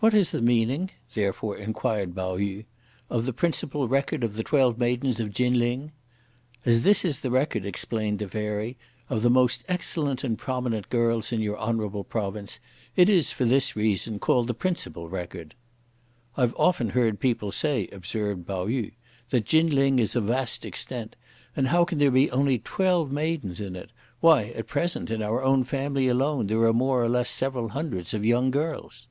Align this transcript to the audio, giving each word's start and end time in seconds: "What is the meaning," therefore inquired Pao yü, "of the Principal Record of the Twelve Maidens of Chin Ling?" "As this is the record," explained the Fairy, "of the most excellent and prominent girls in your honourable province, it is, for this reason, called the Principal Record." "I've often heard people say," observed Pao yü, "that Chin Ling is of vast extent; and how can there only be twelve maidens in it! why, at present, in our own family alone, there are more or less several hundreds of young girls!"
"What 0.00 0.14
is 0.14 0.30
the 0.30 0.40
meaning," 0.40 0.92
therefore 1.14 1.56
inquired 1.58 2.14
Pao 2.14 2.36
yü, 2.36 2.66
"of 3.10 3.26
the 3.26 3.32
Principal 3.32 3.88
Record 3.88 4.22
of 4.22 4.34
the 4.34 4.44
Twelve 4.44 4.78
Maidens 4.78 5.18
of 5.18 5.34
Chin 5.34 5.58
Ling?" 5.58 5.90
"As 6.64 6.82
this 6.82 7.04
is 7.04 7.18
the 7.18 7.32
record," 7.32 7.66
explained 7.66 8.20
the 8.20 8.28
Fairy, 8.28 8.76
"of 9.10 9.22
the 9.22 9.28
most 9.28 9.64
excellent 9.66 10.22
and 10.22 10.38
prominent 10.38 10.88
girls 10.88 11.32
in 11.32 11.40
your 11.42 11.58
honourable 11.58 12.04
province, 12.04 12.60
it 12.94 13.08
is, 13.08 13.32
for 13.32 13.44
this 13.44 13.74
reason, 13.74 14.20
called 14.20 14.46
the 14.46 14.54
Principal 14.54 15.08
Record." 15.08 15.56
"I've 16.36 16.54
often 16.54 16.90
heard 16.90 17.18
people 17.18 17.50
say," 17.50 17.88
observed 17.90 18.46
Pao 18.46 18.68
yü, 18.68 18.92
"that 19.30 19.46
Chin 19.46 19.68
Ling 19.74 19.98
is 19.98 20.14
of 20.14 20.26
vast 20.26 20.64
extent; 20.64 21.16
and 21.56 21.66
how 21.66 21.84
can 21.84 21.98
there 21.98 22.12
only 22.32 22.54
be 22.58 22.62
twelve 22.62 23.10
maidens 23.10 23.60
in 23.60 23.74
it! 23.74 23.90
why, 24.20 24.52
at 24.54 24.68
present, 24.68 25.10
in 25.10 25.22
our 25.24 25.42
own 25.42 25.64
family 25.64 26.06
alone, 26.06 26.46
there 26.46 26.62
are 26.62 26.72
more 26.72 27.02
or 27.02 27.08
less 27.08 27.28
several 27.28 27.70
hundreds 27.70 28.14
of 28.14 28.24
young 28.24 28.52
girls!" 28.52 29.08